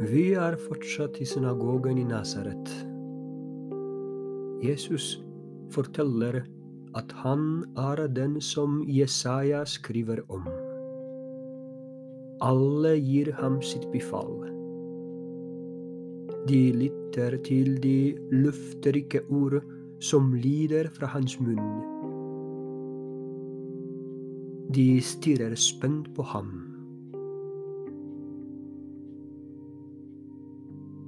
Vi 0.00 0.30
er 0.32 0.54
fortsatt 0.56 1.18
i 1.20 1.26
synagogen 1.28 1.98
i 2.00 2.06
Nasaret. 2.08 2.70
Jesus 4.64 5.18
forteller 5.74 6.38
at 6.96 7.12
han 7.20 7.42
er 7.76 8.06
den 8.08 8.38
som 8.40 8.78
Jesaja 8.88 9.60
skriver 9.68 10.22
om. 10.32 10.46
Alle 12.40 12.94
gir 12.96 13.28
ham 13.42 13.60
sitt 13.60 13.84
befall. 13.92 14.40
De 16.48 16.62
lytter 16.80 17.36
til 17.44 17.76
de 17.84 18.16
løfterike 18.32 19.20
ord 19.28 19.60
som 20.00 20.32
lider 20.32 20.88
fra 20.96 21.12
hans 21.12 21.36
munn. 21.44 21.76
De 24.72 24.88
stirrer 25.04 25.60
spent 25.60 26.08
på 26.16 26.24
ham. 26.32 26.79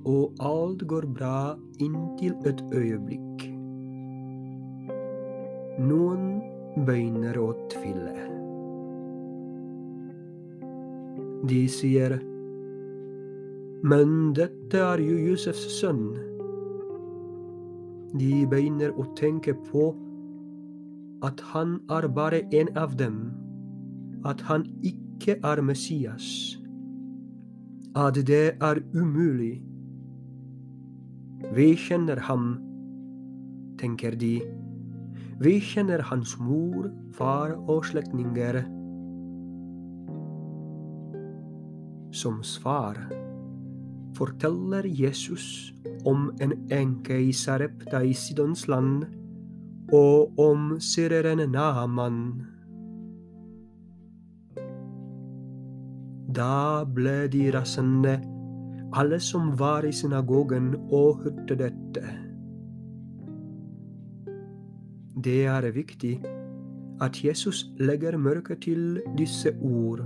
Og 0.05 0.33
alt 0.42 0.83
går 0.88 1.06
bra 1.15 1.55
inntil 1.79 2.34
et 2.47 2.62
øyeblikk. 2.74 3.47
Noen 5.78 6.42
begynner 6.87 7.38
å 7.38 7.52
tvile. 7.70 8.16
De 11.47 11.62
sier, 11.70 12.16
men 13.83 14.33
dette 14.38 14.78
er 14.78 15.02
jo 15.02 15.16
Josefs 15.30 15.65
sønn. 15.80 16.05
De 18.14 18.45
begynner 18.47 18.95
å 18.98 19.06
tenke 19.19 19.55
på 19.70 19.89
at 21.27 21.41
han 21.53 21.78
er 21.91 22.06
bare 22.11 22.42
en 22.55 22.70
av 22.78 22.94
dem, 22.98 23.19
at 24.27 24.41
han 24.50 24.66
ikke 24.83 25.39
er 25.42 25.62
Messias, 25.62 26.59
at 27.94 28.19
det 28.27 28.56
er 28.61 28.83
umulig. 28.94 29.72
Vi 31.53 31.75
kjenner 31.77 32.17
ham, 32.17 32.55
tenker 33.77 34.14
de. 34.17 34.39
Vi 35.42 35.59
kjenner 35.61 36.00
hans 36.09 36.39
mor, 36.41 36.86
far 37.12 37.53
og 37.69 37.84
slektninger. 37.91 38.62
Som 42.17 42.41
svar 42.41 42.97
forteller 44.17 44.89
Jesus 44.89 45.75
om 46.09 46.31
en 46.41 46.56
enke 46.72 47.20
i 47.20 47.36
Sarepta 47.36 48.00
i 48.00 48.16
Sidons 48.16 48.64
land, 48.72 49.05
og 49.92 50.41
om 50.41 50.78
syreren 50.81 51.44
Naaman. 51.53 52.20
Da 56.33 56.84
ble 56.89 57.27
de 57.28 57.50
rasende, 57.53 58.22
alle 58.92 59.20
som 59.20 59.52
var 59.58 59.86
i 59.88 59.92
synagogen 59.92 60.74
og 60.92 61.22
hørte 61.24 61.56
dette. 61.56 62.02
Det 65.24 65.44
er 65.46 65.70
viktig 65.72 66.16
at 67.00 67.24
Jesus 67.24 67.64
legger 67.78 68.16
mørke 68.18 68.56
til 68.60 69.00
disse 69.18 69.54
ord. 69.62 70.02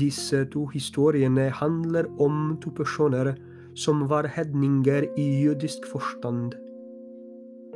Disse 0.00 0.44
to 0.52 0.66
historiene 0.66 1.50
handler 1.50 2.08
om 2.20 2.58
to 2.62 2.70
personer 2.70 3.34
som 3.74 4.08
var 4.10 4.26
hedninger 4.26 5.06
i 5.16 5.26
jødisk 5.44 5.86
forstand. 5.92 6.52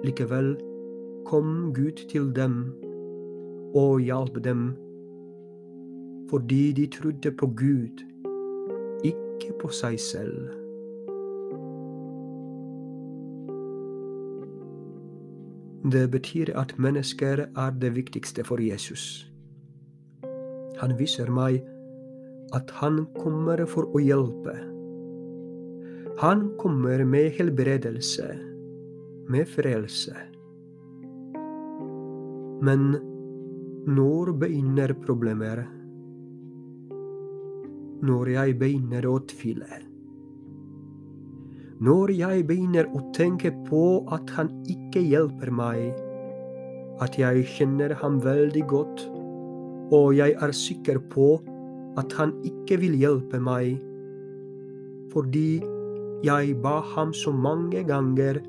Likevel 0.04 0.56
kom 1.26 1.72
Gud 1.74 2.06
til 2.10 2.32
dem 2.36 2.74
og 3.74 4.00
hjalp 4.00 4.44
dem, 4.44 4.72
fordi 6.30 6.72
de 6.72 6.86
trodde 6.86 7.32
på 7.32 7.46
Gud, 7.46 8.11
ikke 9.42 9.58
på 9.58 9.72
seg 9.74 9.98
selv. 10.00 10.50
Det 15.92 16.10
betyr 16.10 16.54
at 16.54 16.78
mennesker 16.78 17.46
er 17.56 17.70
det 17.82 17.94
viktigste 17.96 18.44
for 18.46 18.62
Jesus. 18.62 19.26
Han 20.78 20.94
viser 20.98 21.30
meg 21.30 21.58
at 22.54 22.70
han 22.78 23.02
kommer 23.18 23.64
for 23.66 23.90
å 23.90 24.02
hjelpe. 24.02 24.54
Han 26.22 26.52
kommer 26.60 27.02
med 27.04 27.32
helbredelse, 27.34 28.28
med 29.28 29.48
frelse. 29.50 30.14
Men 32.62 32.92
når 33.90 34.32
begynner 34.38 34.94
problemer? 35.02 35.64
Når 38.02 38.32
jeg 38.32 38.54
begynner 38.58 39.04
å 39.06 39.18
tvile? 39.30 39.76
Når 41.82 42.10
jeg 42.18 42.46
begynner 42.48 42.88
å 42.90 43.02
tenke 43.14 43.52
på 43.68 43.82
at 44.14 44.30
han 44.34 44.48
ikke 44.70 44.98
hjelper 45.06 45.52
meg, 45.54 45.92
at 47.02 47.14
jeg 47.18 47.44
kjenner 47.54 47.94
ham 48.00 48.16
veldig 48.24 48.62
godt, 48.70 49.04
og 49.94 50.16
jeg 50.18 50.34
er 50.34 50.54
sikker 50.56 50.98
på 51.12 51.28
at 52.00 52.14
han 52.18 52.32
ikke 52.46 52.80
vil 52.82 52.96
hjelpe 52.98 53.38
meg, 53.42 53.76
fordi 55.12 55.62
jeg 56.26 56.56
ba 56.64 56.80
ham 56.94 57.14
så 57.14 57.30
mange 57.34 57.84
ganger 57.86 58.40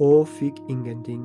og 0.00 0.24
fikk 0.38 0.62
ingenting. 0.72 1.24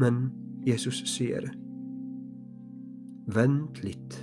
Men 0.00 0.28
Jesus 0.68 1.00
sier, 1.08 1.48
vent 3.34 3.82
litt. 3.84 4.16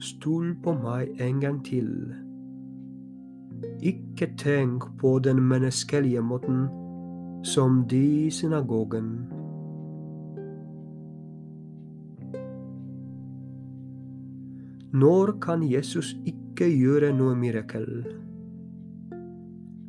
Stol 0.00 0.54
på 0.64 0.74
meg 0.78 1.20
en 1.20 1.40
gang 1.42 1.58
til. 1.66 1.90
Ikke 3.84 4.30
tenk 4.40 4.86
på 5.00 5.18
den 5.24 5.42
menneskelige 5.50 6.22
måten 6.24 6.68
som 7.44 7.82
de 7.88 8.00
i 8.26 8.30
synagogen. 8.30 9.10
Når 14.92 15.36
kan 15.40 15.62
Jesus 15.62 16.14
ikke 16.26 16.66
gjøre 16.66 17.12
noe 17.16 17.36
mirakel? 17.38 17.86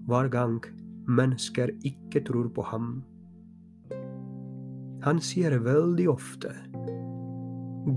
Hver 0.08 0.30
gang 0.32 0.60
mennesker 1.08 1.74
ikke 1.84 2.22
tror 2.28 2.52
på 2.54 2.66
ham. 2.70 2.92
Han 5.02 5.18
sier 5.24 5.58
veldig 5.66 6.06
ofte, 6.12 6.54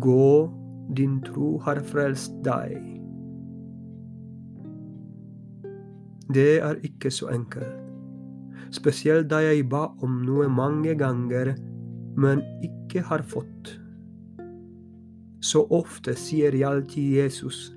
gå 0.00 0.50
din 0.96 1.20
tro 1.24 1.58
har 1.64 1.80
frelst 1.86 2.34
deg. 2.44 2.76
Det 6.34 6.58
er 6.64 6.80
ikke 6.86 7.10
så 7.12 7.28
enkelt, 7.34 7.80
spesielt 8.74 9.28
da 9.30 9.42
jeg 9.44 9.68
ba 9.68 9.86
om 10.02 10.22
noe 10.24 10.48
mange 10.48 10.96
ganger, 10.98 11.54
men 12.16 12.42
ikke 12.64 13.04
har 13.04 13.22
fått. 13.22 13.74
Så 15.44 15.66
ofte 15.68 16.14
sier 16.16 16.56
jeg 16.56 16.86
til 16.88 17.16
Jesus, 17.18 17.74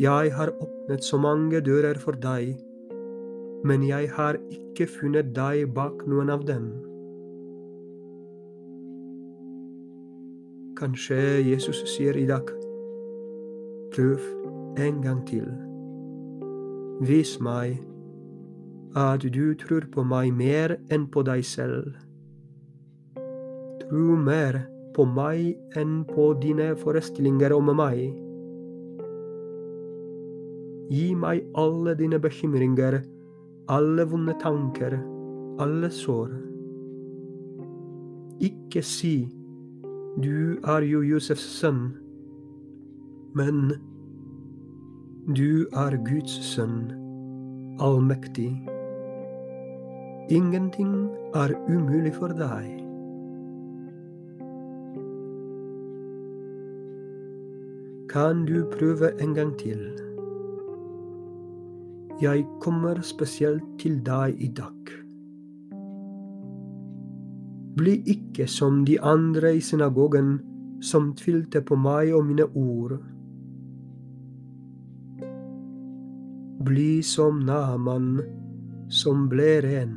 jeg 0.00 0.32
har 0.32 0.48
åpnet 0.56 1.04
så 1.04 1.18
mange 1.20 1.60
dører 1.60 1.98
for 2.00 2.16
deg, 2.16 2.54
men 3.68 3.84
jeg 3.84 4.08
har 4.16 4.38
ikke 4.48 4.88
funnet 4.88 5.34
deg 5.36 5.68
bak 5.76 6.06
noen 6.08 6.32
av 6.32 6.46
dem. 6.48 6.89
Kanskje 10.80 11.44
Jesus 11.44 11.82
sier 11.92 12.16
i 12.16 12.24
dag, 12.24 12.46
prøv 13.92 14.20
en 14.80 15.02
gang 15.04 15.18
til. 15.28 15.44
Vis 17.04 17.34
meg 17.44 17.74
at 18.96 19.20
du 19.20 19.52
tror 19.60 19.84
på 19.92 20.00
meg 20.08 20.30
mer 20.32 20.72
enn 20.88 21.02
på 21.12 21.20
deg 21.28 21.44
selv. 21.44 21.90
Tro 23.82 24.16
mer 24.16 24.56
på 24.96 25.04
meg 25.04 25.76
enn 25.76 25.98
på 26.08 26.30
dine 26.40 26.70
forestillinger 26.80 27.52
om 27.52 27.68
meg. 27.76 28.00
Gi 30.88 31.10
meg 31.12 31.42
alle 31.60 31.92
dine 31.98 32.22
bekymringer, 32.24 33.02
alle 33.68 34.08
vonde 34.08 34.38
tanker, 34.40 34.96
alle 35.60 35.92
sår. 35.92 36.32
Ikke 38.48 38.80
si 38.80 39.28
du 40.18 40.58
er 40.66 40.82
jo 40.82 41.02
Josefs 41.06 41.44
sønn, 41.60 41.92
men 43.38 43.70
du 45.36 45.68
er 45.76 45.94
Guds 46.08 46.34
sønn, 46.50 46.90
allmektig. 47.78 48.50
Ingenting 50.30 51.10
er 51.34 51.54
umulig 51.68 52.14
for 52.18 52.34
deg. 52.34 52.66
Kan 58.10 58.42
du 58.50 58.64
prøve 58.74 59.12
en 59.22 59.34
gang 59.34 59.54
til? 59.58 59.86
Jeg 62.20 62.44
kommer 62.60 63.00
spesielt 63.06 63.64
til 63.78 64.02
deg 64.06 64.34
i 64.42 64.50
dag. 64.56 64.79
Bli 67.80 67.94
ikke 68.12 68.44
som 68.44 68.82
de 68.84 68.98
andre 69.00 69.54
i 69.56 69.60
synagogen 69.64 70.34
som 70.84 71.14
tvilte 71.16 71.62
på 71.64 71.78
meg 71.80 72.10
og 72.12 72.26
mine 72.28 72.44
ord. 72.52 72.98
Bli 76.60 77.00
som 77.00 77.40
Naman 77.48 78.18
som 78.92 79.24
ble 79.32 79.54
ren. 79.64 79.96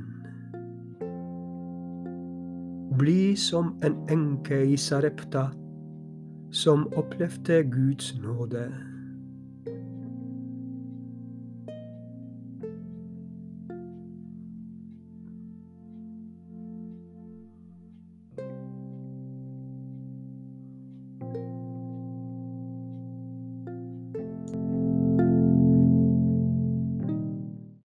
Bli 2.96 3.36
som 3.36 3.74
en 3.84 4.00
enke 4.16 4.62
i 4.64 4.80
Sarepta 4.80 5.50
som 6.54 6.88
opplevde 6.96 7.64
Guds 7.68 8.14
nåde. 8.22 8.93